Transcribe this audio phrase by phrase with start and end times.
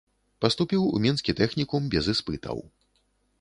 [0.45, 2.65] Паступіў у мінскі тэхнікум без іспытаў.